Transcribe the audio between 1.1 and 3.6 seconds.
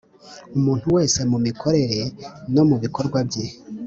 mu mikorere no mu bikorwa bye